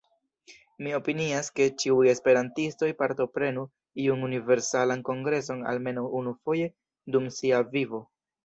Mi 0.85 0.93
opinias 0.99 1.49
ke 1.59 1.67
ĉiuj 1.83 2.07
esperantistoj 2.13 2.89
partoprenu 3.03 3.67
iun 4.07 4.25
Universalan 4.31 5.07
Kongreson 5.11 5.63
almenaŭ 5.75 6.07
unufoje 6.23 6.75
dum 7.17 7.33
sia 7.41 7.63
vivo. 7.79 8.07